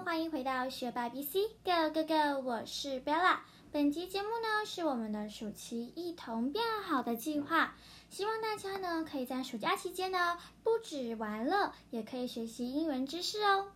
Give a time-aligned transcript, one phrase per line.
[0.00, 3.40] 欢迎回到学霸 BC Go Go Go，我是 Bella。
[3.70, 7.76] 本集节目呢是我们的暑期一同变好的计划，
[8.08, 13.68] 希望大家呢可以在暑假期间呢不止玩乐，也可以学习英文知识哦。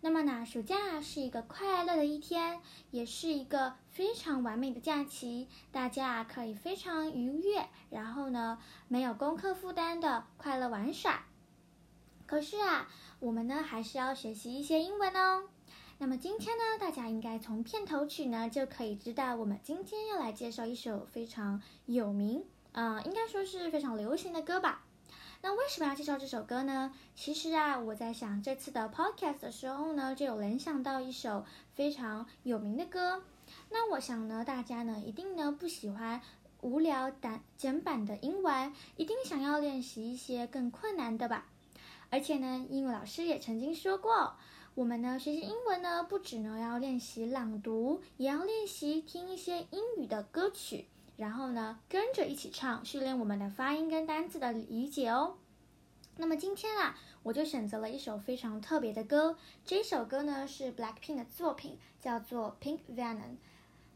[0.00, 2.60] 那么呢，暑假是一个快乐的一天，
[2.92, 11.24] 也是一个非常完美的假期，大家可以非常愉悦，然后呢没有功课负担的快乐玩耍。
[12.30, 12.86] 可是啊，
[13.18, 15.48] 我们呢还是要学习一些英文哦。
[15.98, 24.84] 那么今天呢，大家应该从片头曲呢就可以知道，我们今天要来介绍一首非常有名，呃，应该说是非常流行的歌吧。
[25.42, 26.94] 那为什么要介绍这首歌呢？
[27.16, 31.44] 其实啊，我在想这次的 podcast 的时候呢，就有联想到一首
[31.74, 33.24] 非常有名的歌。
[33.70, 36.20] 那我想呢，大家呢一定呢不喜欢
[36.60, 41.46] 无聊单简版的英文，一定想要练习一些更困难的吧。
[42.10, 44.34] 而且呢，英文老师也曾经说过。
[44.74, 55.36] 我们呢学习英文呢，不只呢要练习朗读，也要练习听一些英语的歌曲，然后呢跟着一起唱，训练我们的发音跟单词的理解哦。
[56.16, 63.36] 那么今天啊，我就选择了一首非常特别的歌，这首歌呢是 Blackpink 的作品，叫做 Pink Venom。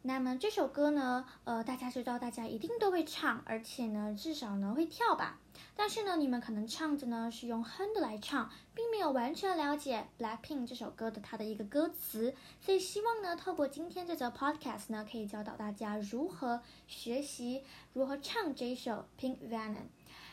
[0.03, 5.39] 那么这首歌呢，呃，大家知道，大家一定都会唱，而且呢，至少呢会跳吧。
[5.77, 12.35] 但是呢，你们可能唱着呢是用哼的来唱，并没有完全了解 Blackpink 这首歌的它的一个歌词。
[12.61, 19.89] 所以希望呢，透过今天这则 Podcast 呢，可以教导大家如何学习，如何唱这一首 Pink Venom，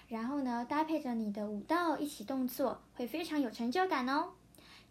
[0.08, 4.34] 然后呢，搭配着你的舞蹈一起动作，会非常有成就感哦。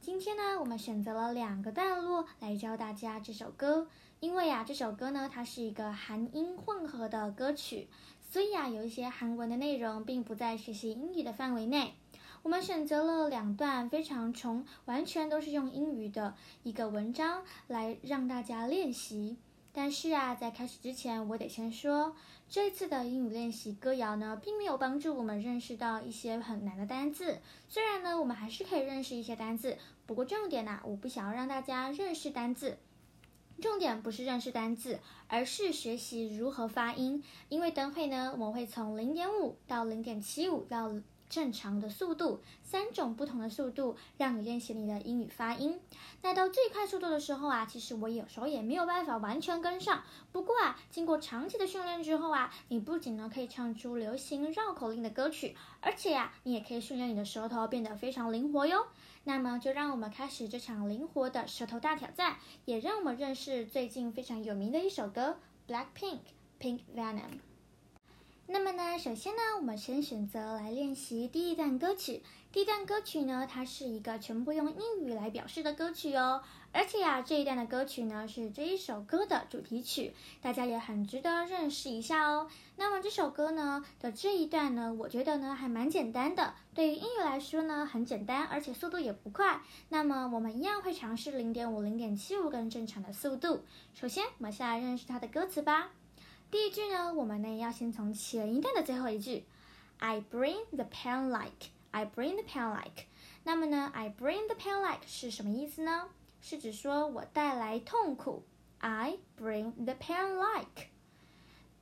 [0.01, 3.87] 今天呢，我们选择了两个段落来教大家这首歌。
[4.19, 7.89] 因为呀，这首歌呢，它是一个韩英混合的歌曲，
[8.31, 11.95] 所以啊，有一些韩文的内容并不在学习英语的范围内。
[12.43, 19.37] 我们选择了两段非常从完全都是用英语的一个文章来让大家练习。
[19.73, 22.15] 但是啊，在开始之前，我得先说，
[22.49, 27.41] 这次的英语练习歌谣呢，并没有帮助我们认识到一些很难的单字。
[27.69, 29.77] 虽然呢，我们还是可以认识一些单字，
[30.07, 32.79] 不过重点呢，我不想要让大家认识单字。
[33.61, 34.99] 重点不是认识单字，
[35.29, 37.23] 而是学习如何发音。
[37.49, 40.91] 因为等会呢，我会从零点五到零点七五到
[41.31, 45.81] 正常的速度，三种不同的速度，让你练习你的英语发音。
[46.21, 50.03] 那到最快速度的时候啊，其实我有时候也没有办法完全跟上。
[50.33, 58.89] 不过啊，经过长期的训练之后啊，你不仅呢可以唱出流行绕口令的歌曲，而且呀，你也可以训练你的舌头变得非常灵活哟。
[59.23, 65.37] 那么，就让我们开始这场灵活的舌头大挑战，也让我们认识最近非常有名的一首歌
[65.73, 66.19] 《Blackpink
[66.59, 67.21] Pink Venom》。
[68.53, 72.21] 那么呢，首先呢，我们先选择来练习第一段歌曲。
[72.51, 76.43] 第一段歌曲呢，它是一个全部用英语来表示的歌曲哦。
[76.73, 80.13] 而且呀，这一段的歌曲呢，是这一首歌的主题曲，
[80.43, 82.49] 大家也很值得认识一下哦。
[82.75, 86.53] 那么这首歌呢的这一段呢，我觉得呢还蛮简单的。
[86.75, 89.61] 对于英语来说呢，很简单，而且速度也不快。
[89.91, 93.63] 那么我们一样会尝试零点五、零点七五更正常的速度。
[93.95, 95.93] 首先，我们先来认识它的歌词吧。
[96.51, 99.45] 第一句呢，我们呢要先从前一段的最后一句
[99.99, 103.05] ，I bring the pain like I bring the pain like。
[103.45, 106.09] 那么呢，I bring the pain like 是什么意思呢？
[106.41, 108.43] 是指说我带来痛苦
[108.81, 110.89] ，I bring the pain like。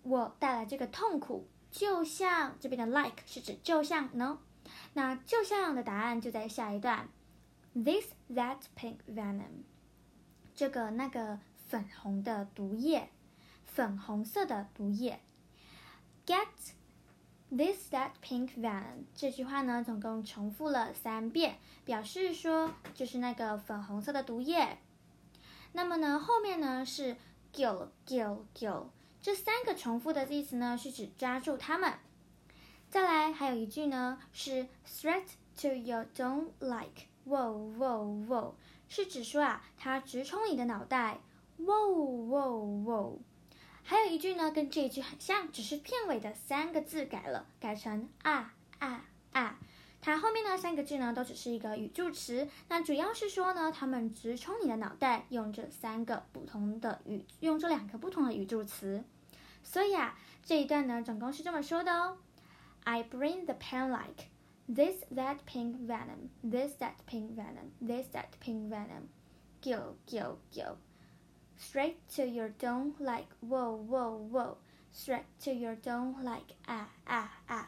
[0.02, 4.38] 我带来这个痛苦，就像这边的 like 是指就像呢，
[4.92, 7.08] 那就像的答案就在下一段
[7.72, 9.64] ，This that pink venom。
[10.54, 13.08] 这个那个粉红的毒液。
[13.78, 15.20] 粉红色的毒液
[16.26, 16.48] ，Get
[17.48, 19.04] this that pink venom。
[19.14, 24.78] 这句话呢，总共重复了三遍，表示说就是那个粉红色的毒液。
[25.70, 27.14] 那么呢，后面呢是
[27.54, 28.86] gill gill gill，
[29.22, 31.94] 这三个重复的意思呢，是指抓住它们。
[32.90, 35.22] 再来还有一句呢，是 threat
[35.56, 38.54] to your don't like，wow wow wow，
[38.88, 41.20] 是指说啊，它直冲你的脑袋
[41.58, 43.20] ，wow wow wow。
[43.88, 49.58] 还有一句呢，跟这一句很像，只是片尾的三个字改了，改成啊啊啊。
[50.02, 52.46] 它后面呢三个字呢，都只是一个语助词。
[52.68, 59.02] 那主要是说呢，他们直冲你的脑袋，用这三个不同的语，用这两个不同的语助词。
[59.62, 62.18] 所以啊，这一段呢，总共是这么说的哦
[62.84, 64.26] ：I bring the pain like
[64.68, 69.08] this that pink venom, this that pink venom, this that pink venom,
[69.62, 70.76] go go go。
[71.57, 74.57] Straight to your dome like whoa whoa whoa,
[74.93, 77.65] straight to your dome like ah ah ah。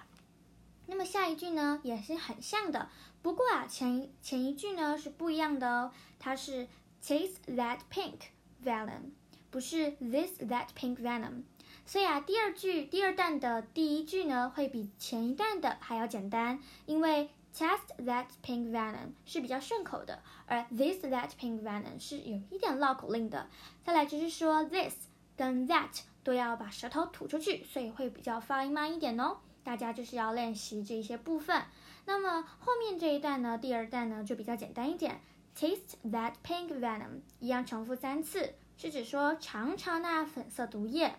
[0.87, 2.89] 那么 下一句呢也是很像的，
[3.21, 6.67] 不过啊，前一前一句呢是不一样的哦，它是
[7.01, 8.19] taste that pink
[8.63, 9.11] venom，
[9.49, 11.43] 不是 this that pink venom。
[11.85, 23.48] 所以啊，第二句第二段的第一句呢会比前一段的还要简单，因为 taste that pink venom 是比较顺口的，而 this that pink venom 是有一点绕口令的。
[23.84, 24.94] 再来就是说 this
[25.36, 29.38] 跟 that 都要把舌头吐出去，所以会比较发音慢一点哦。
[29.62, 31.62] 大家就是要练习这些部分。
[32.06, 35.20] 那么后面这一段呢，第二段呢就比较简单一点。
[35.56, 41.14] Taste that pink venom，一样重复三次，是指说尝尝那粉色毒液。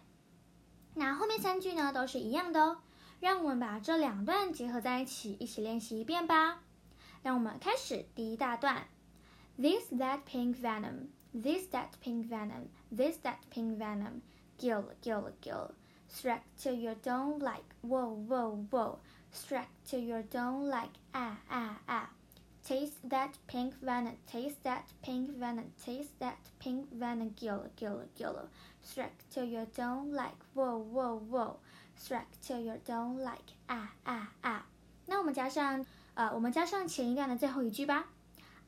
[0.95, 2.77] 那后面三句呢都是一样的哦。
[3.21, 6.63] 让我们把这两段结合在一起，一起练习一遍吧。
[7.21, 8.87] 让我们开始第一大段。
[9.57, 14.21] This that pink venom, this that pink venom, this that pink venom,
[14.57, 15.69] gill, gill, gill.
[16.09, 18.99] Strike till you don't like, whoa, whoa, whoa.
[19.31, 22.09] Strike till you don't like, ah, ah, ah.
[22.64, 28.48] Taste that pink venom, taste that pink venom, taste that pink venom, gill, gill, gill.
[28.82, 31.56] Strike till you don't like, whoa, whoa, whoa.
[31.96, 34.62] Strike till you don't like, ah, ah, ah.
[35.06, 38.08] 那我们加上，呃，我们加上前一段的最后一句吧。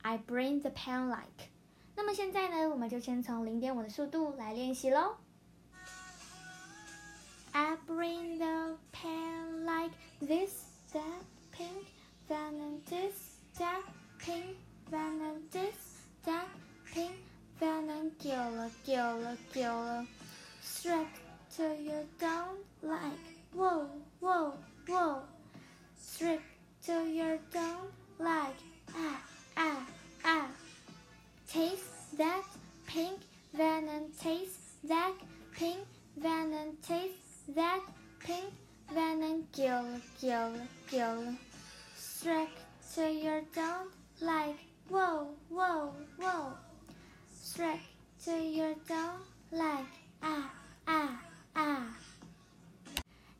[0.01, 1.49] I bring the pen like。
[1.97, 5.17] 那么现在呢，我们就先从零点五的速度来练习喽。
[7.51, 9.91] I bring the pen like
[10.21, 11.87] this, that, pink,
[12.29, 13.22] then and this,
[14.18, 14.56] pink,
[14.90, 16.48] then and this, that,
[16.92, 17.16] pink,
[17.60, 20.06] then and gill, gill, gill.
[20.60, 21.06] Strike
[21.54, 23.86] till you don't like, whoa,
[24.20, 24.54] whoa,
[24.88, 25.22] whoa.
[26.00, 26.40] Strike
[26.82, 28.60] till you don't like,
[28.94, 29.20] ah,
[29.56, 29.86] ah,
[30.24, 30.46] ah.
[31.48, 32.44] Taste that
[32.86, 33.20] pink,
[33.52, 35.12] venom, taste that
[35.52, 35.86] pink,
[36.16, 37.80] venom, taste that
[38.20, 38.52] pink
[38.92, 39.86] venom gill,
[40.20, 40.52] gill,
[40.90, 41.34] gill.
[41.96, 44.57] Strike till you don't like,
[44.89, 46.53] whoa, whoa, whoa.
[47.33, 47.81] Strike
[48.23, 49.21] till you don't
[49.51, 49.85] like,
[50.21, 50.51] ah,
[50.87, 51.17] ah,
[51.55, 51.83] ah.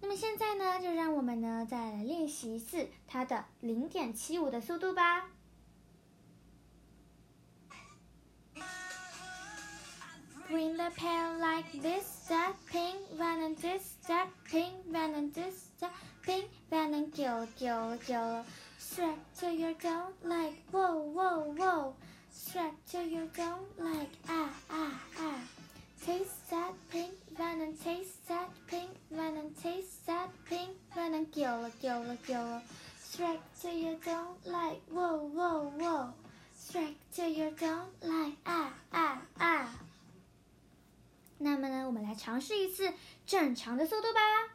[0.01, 5.25] 那么现在呢，就让我们呢再来练习一次它的零点七五的速度吧。
[10.49, 15.91] Bring the pen like this, that pink, van and this, that pink, van and this, that
[16.23, 18.43] pink, van and gill, gill, gill.
[18.93, 21.93] Strike till you don't like, whoa, whoa, whoa.
[22.31, 25.39] Strike till you don't like, ah, ah, ah.
[26.05, 31.31] Taste that pink, van and taste that pink, van and taste that pink, van and
[31.31, 32.61] gill, gill, gill.
[33.01, 36.13] Strike till you don't like, whoa, whoa, whoa.
[36.57, 39.67] Strike till you don't like, ah, ah, ah.
[41.41, 42.93] 那么呢，我们来尝试一次
[43.25, 44.52] 正常的速度吧。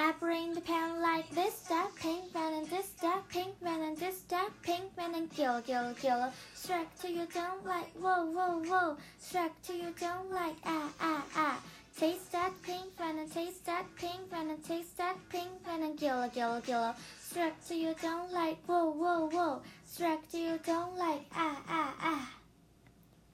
[0.00, 3.96] I bring the pen like this, that pink, pen and this, that pink, pen and
[3.96, 6.32] this, that pink, pen and gill, gill, gill.
[6.54, 8.96] Strike till you don't like, whoa, whoa, whoa.
[9.18, 11.60] Strike till you don't like, ah, ah, ah.
[11.98, 15.98] Taste that pink, pen and taste that pink, pen and taste that pink, pen and
[15.98, 16.94] gill, gill, gill.
[17.20, 19.62] Strike till you don't like, whoa, whoa, whoa.
[19.84, 22.28] Strike till you don't like, ah, ah, ah.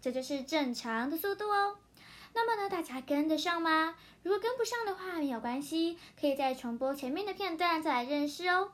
[0.00, 1.76] 这就是正常的速度哦。
[2.34, 3.96] 那么呢，大家跟得上吗？
[4.24, 8.72] 如果跟不上的话，没有关系，可以再重播前面的片段再来认识哦。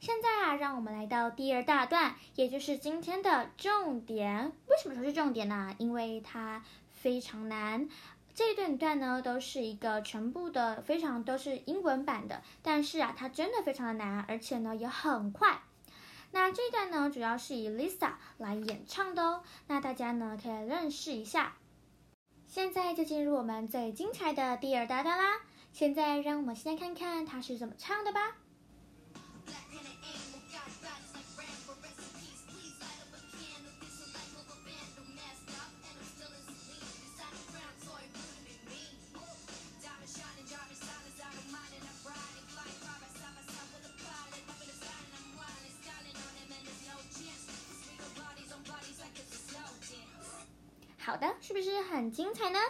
[0.00, 4.52] 现在啊，让我们来到第二大段，也就是今天的重点。
[4.66, 5.74] 为什么说是重点呢？
[5.78, 7.88] 因为它非常难。
[8.34, 15.60] 这一段段呢，都是一个全部的非常都是英文版的，但是啊，它真的非常的难，而且呢也很快。
[16.30, 19.44] 那这段呢，主要是以 Lisa 来演唱的哦。
[19.66, 21.54] 那大家呢可以认识一下。
[22.54, 25.40] 现在就进入我们最精彩的第二搭档啦。
[25.72, 28.41] 现在让我们先来看看他是怎么唱的吧。
[51.04, 52.60] 好的，是不是很精彩呢？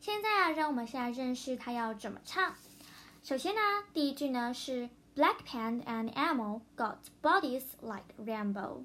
[0.00, 2.54] 现在啊，让我们先来认识它要怎么唱。
[3.22, 3.60] 首先呢，
[3.92, 8.84] 第一句呢是 Black pant and ammo got bodies like rainbow。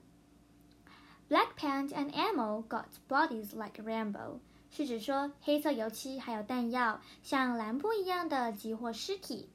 [1.29, 9.47] Black pant and ammo got bodies like rainbow，是指说黑色油漆还有弹药像蓝布一样的激活尸体。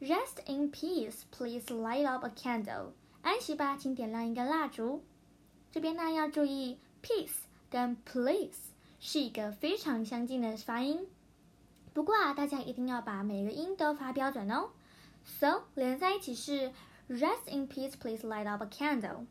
[0.00, 2.90] Rest in peace, please light up a candle。
[3.22, 5.04] 安息吧，请点亮一根蜡烛。
[5.70, 7.36] 这边呢要注意 peace
[7.70, 8.71] 跟 please。
[9.01, 11.07] 是一个非常相近的发音，
[11.93, 14.69] 不过啊，大家一定要把每个音都发标准哦。
[15.25, 16.71] So 连在一起是
[17.07, 19.25] Rest in peace, please light up a candle。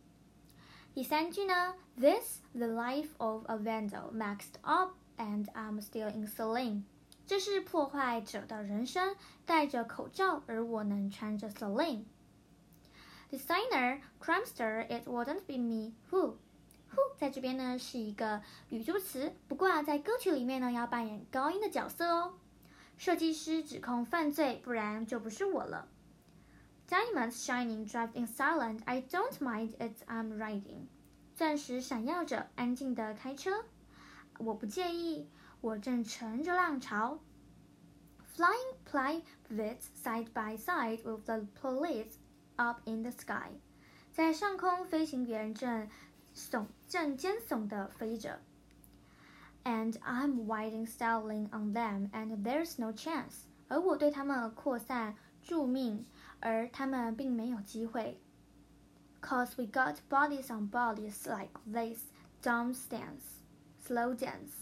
[0.95, 6.83] 第三句呢，This the life of a vandal, maxed up, and I'm still in saline。
[7.26, 16.37] 这是破坏者的人生，戴着口罩，而我能穿着 saline。Designer, crimester, it wouldn't be me who。
[17.18, 22.34] 在这边呢是一个语助词，不过啊，在歌曲里面呢要扮演高音的角色哦。
[22.98, 25.88] 设计师指控犯罪，不然就不是我了。
[26.88, 28.82] Diamonds shining, drive in silent.
[28.86, 30.04] I don't mind it.
[30.08, 30.88] I'm riding.
[31.36, 33.66] 钻石闪耀着，安静的开车，
[34.40, 35.30] 我不介意。
[35.62, 37.20] 我正乘着浪潮。
[38.36, 42.16] Flying privates side by side with the police
[42.56, 43.52] up in the sky，
[44.12, 45.88] 在上空飞行员正
[46.35, 48.41] 耸正尖耸的飞着。
[49.65, 53.47] And I'm waiting styling on them, and there's no chance。
[53.69, 56.07] 而我对他们扩散助命。
[56.41, 58.21] 而他们并没有机会。
[59.23, 62.05] Cause we got bodies on bodies like this
[62.43, 63.41] dumb dance,
[63.85, 64.53] slow dance。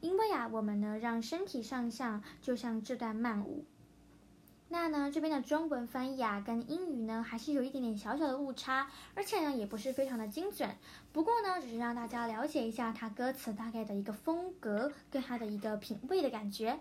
[0.00, 3.66] 因为啊，我们呢让身体上下就像这段慢舞。
[4.69, 10.69] 那呢这边的中文翻译啊，跟英语呢还是有一点点小小的误差，而且呢也不是非常的精准。
[11.13, 16.79] 不过呢，只是让大家了解一下它歌词大概的一个风格跟它的一个品味的感觉。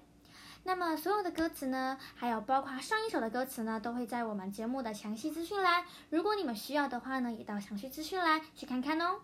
[0.65, 5.85] 那么所有的歌词呢，还有包括上一首的歌词呢，都会在我们节目的详细资讯栏。
[6.11, 9.21] 如果你们需要的话呢，也到详细资讯栏去看看哦。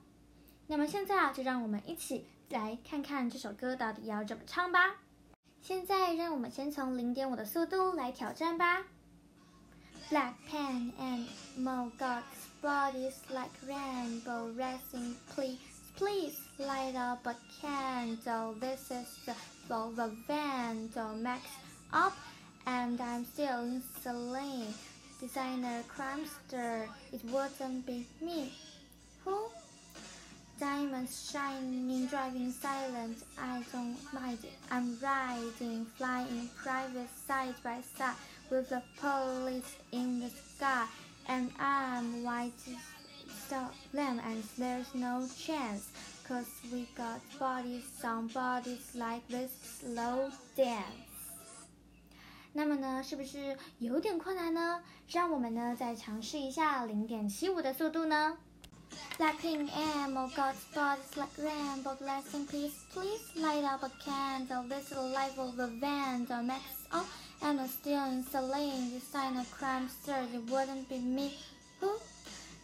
[0.68, 5.01] 那么现在啊，就让我们一起来看看这首歌到底要怎么唱吧。
[5.67, 8.83] 现在让我们先从零点五的速度来挑战吧。
[10.09, 11.25] Black pen and
[11.57, 15.59] more gods bodies like rainbow rising, please,
[15.97, 18.53] please light up a candle.
[18.61, 19.33] This is the
[19.67, 21.41] for the van to max
[21.91, 22.13] up
[22.65, 24.73] and I'm still in Celine.
[25.19, 28.53] Designer crimester, it wouldn't be me.
[29.25, 29.49] Who?
[30.61, 34.57] Diamonds shining, driving silent, I don't mind it.
[34.71, 38.15] I'm riding, flying private side by side
[38.49, 40.85] with the police in the sky.
[41.27, 42.53] And I'm white
[43.45, 45.91] stop them and there's no chance.
[46.27, 51.05] Cause we got bodies, some bodies like this slow dance。
[52.53, 54.81] 那么呢，是不是有点困难呢？
[55.07, 58.37] 让我们呢再尝试一下零点七五的速度呢。
[59.18, 62.84] Blackpink ammo got bodies like rainbow, less in peace.
[62.92, 64.64] Please light up a candle.
[64.68, 66.24] This is the life of the van.
[66.26, 67.04] The max on
[67.42, 68.90] and still in Celine.
[68.90, 71.34] Design a crime sir, It wouldn't be me.
[71.80, 71.98] Who?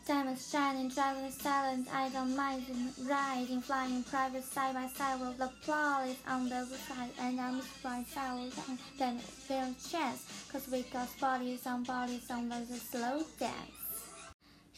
[0.07, 1.87] Diamonds shining, driving silent.
[1.93, 2.65] I don't mind
[3.07, 7.11] riding, flying private side by side with the police on the side.
[7.21, 8.55] And I'm flying silent.
[8.99, 13.78] Then there's chance, cause we got bodies on bodies on the slow dance.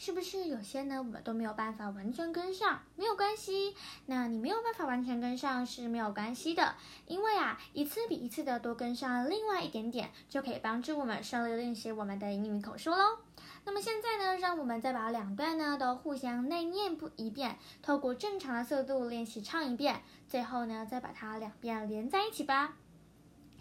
[0.03, 2.81] 是不是有些呢，我们都没有办法完全跟上？
[2.95, 3.75] 没有关系，
[4.07, 6.73] 那你没有办法完全跟上是没有关系的，
[7.05, 13.19] 因为啊，一次比一次的多跟上另外一点点，就可以帮助我们顺利练习我们的英语口说喽。
[13.63, 22.73] 那么现在呢，让我们再把两段呢都互相内念不一遍，透过正常的速度练习唱一遍，最后呢再把它两遍连在一起吧。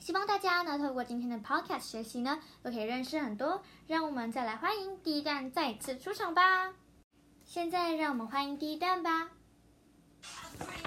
[0.01, 3.63] 希望大家呢，透过今天的 podcast 学习呢，都可以认识很多。
[3.87, 6.73] 让我们再来欢迎第一段再次出场吧。
[7.45, 9.29] 现在让我们欢迎第一段吧。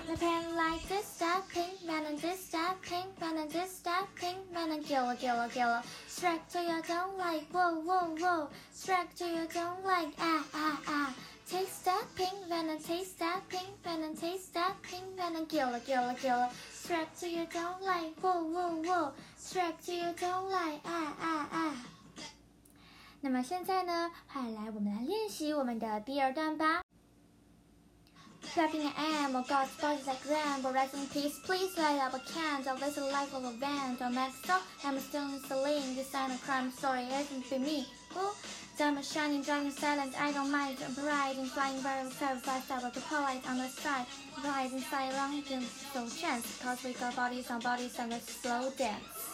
[0.06, 4.84] The pen like this stepping, man and this stepping, man and this stepping, man and
[4.84, 5.84] gilla gilla gilla.
[6.08, 8.50] Strike to your don't like, whoa whoa whoa.
[8.74, 11.14] Strike to your don't like, ah ah ah.
[11.53, 16.51] Taste that pink venom, taste that pink venom, taste that pink venom, gilla gilla gilla.
[16.73, 19.13] Strap to your don't like, whoa whoa whoa.
[19.39, 21.75] Strap to your don't like, ah ah ah.
[23.21, 26.83] 那么现在呢，快来我们来练习我们的第二段吧。
[28.55, 31.35] Clapping an ammo, God's bodies like rainbow, rest in peace.
[31.45, 32.77] Please light up a candle.
[32.77, 33.99] This is the life of a band.
[33.99, 34.63] Don't mess up.
[34.85, 35.97] I'm still in Celine.
[35.97, 37.87] This kind of crime story isn't for me.
[38.17, 38.33] Ooh.
[38.76, 40.78] Diamond shining, driving silent, I don't mind.
[41.06, 44.08] Riding, flying very fast out of the polite on the side.
[44.44, 45.46] Rising silent,
[45.94, 49.33] no chance, cause we got bodies on bodies on the slow dance.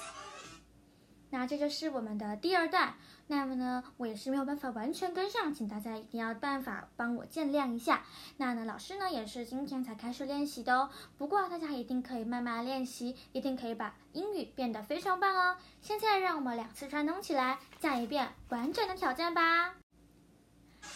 [1.29, 2.95] 那这就是我们的第二段。
[3.27, 8.03] 那么呢，我也是没有办法完全跟上，请大家一定要办法帮我见谅一下。
[8.37, 10.89] 那呢，老师呢也是今天才开始练习的哦。
[11.17, 15.57] 不过大家一定可以慢慢练习，一定可以把英语变得非常棒哦。
[15.81, 19.75] 现在让我们两次串通起来，再一遍完整的挑战吧。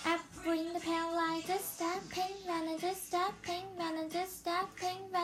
[0.06, 3.93] I bring the pen like this, stepping, running this, stepping, running this, stepping,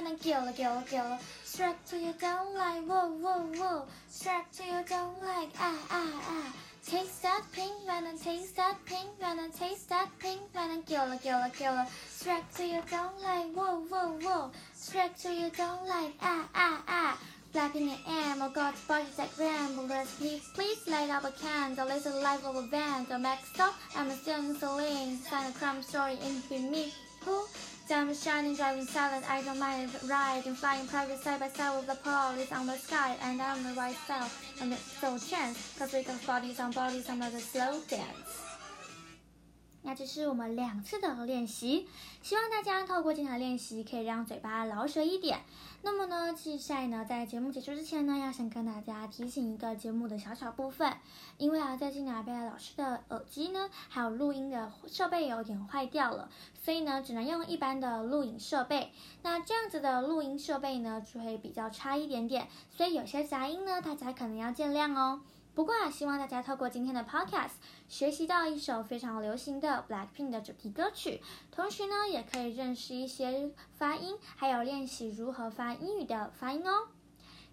[0.09, 1.17] running, kill, kill, kill.
[1.43, 3.83] Strike to you don't like, whoa, whoa, whoa.
[4.09, 6.53] Strike to you don't like, ah, ah, ah.
[6.85, 11.43] Taste that pink wanna taste that pink, wanna taste that pink, wanna kill it, kill
[11.43, 11.85] it, kill.
[12.07, 14.51] Strike to you don't like, whoa, whoa, whoa.
[14.73, 17.17] Strike to you don't like, ah, ah, ah.
[17.51, 19.87] Flapping an M, oh God's bodies that ramble.
[19.87, 21.87] Let's please, please light up a candle.
[21.89, 23.07] It's the life of a band.
[23.07, 25.17] The max stop, I'm a still Celine.
[25.17, 26.93] Sign a crime story in me.
[27.25, 27.45] Who?
[27.89, 29.27] Diamond shining, driving silent.
[29.27, 33.15] I don't mind riding, flying private side by side with the police on the sky,
[33.23, 34.29] and on the right side.
[34.61, 38.48] And it's so chance, we got bodies on bodies on the slow dance.
[39.81, 41.87] 那这是我们两次的练习，
[42.21, 45.39] 希望大家透过经常练习，可以让嘴巴老舌一点。
[45.81, 50.93] 那么呢，接下来呢，在节目结束之前呢，要先跟大家提醒一个节目的小小部分，
[51.37, 56.29] 因为啊，最近呢，贝拉老师的耳机呢，还有录音的设备有点坏掉了，
[56.61, 58.91] 所以呢，只能用一般的录影设备。
[59.23, 65.21] 那这样子的录音设备呢，就会比较差一点点，所以有些杂音呢，大家可能要见谅哦。
[65.59, 67.55] 不过啊，希望大家透过今天的 podcast
[67.89, 76.87] 学习到一首非常流行的 Blackpink 的主题歌曲，同时呢，也可以认识一些发音，还有练习如何发英语的发音哦。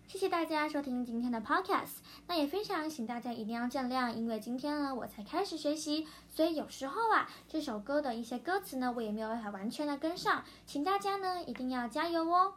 [0.07, 1.97] 谢谢大家收听今天的 podcast，
[2.29, 12.55] 那也非常请大家一定要见谅，因为今天呢我才开始学习，所以有时候啊这首歌的一些歌词呢我也没有办法完全的跟上，请大家呢一定要加油哦。